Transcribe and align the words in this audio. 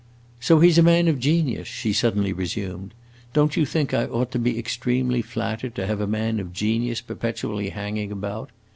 "So 0.39 0.61
he 0.61 0.71
's 0.71 0.79
a 0.79 0.81
man 0.81 1.07
of 1.07 1.19
genius," 1.19 1.67
she 1.67 1.93
suddenly 1.93 2.33
resumed. 2.33 2.95
"Don't 3.33 3.55
you 3.55 3.67
think 3.67 3.93
I 3.93 4.05
ought 4.05 4.31
to 4.31 4.39
be 4.39 4.57
extremely 4.57 5.21
flattered 5.21 5.75
to 5.75 5.85
have 5.85 6.01
a 6.01 6.07
man 6.07 6.39
of 6.39 6.53
genius 6.53 7.01
perpetually 7.01 7.69
hanging 7.69 8.11
about? 8.11 8.49